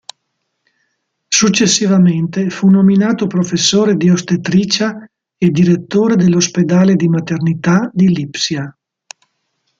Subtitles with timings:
[1.29, 8.75] Successivamente fu nominato professore di ostetricia e direttore dell'ospedale di maternità di Lipsia.